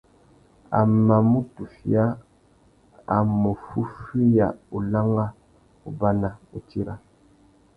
[0.77, 2.05] A mà mù tufia,
[3.15, 5.25] a mù fúffüiya ulangha,
[5.89, 6.93] ubana, utira.